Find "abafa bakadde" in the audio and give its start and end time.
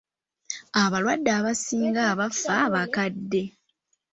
2.11-3.43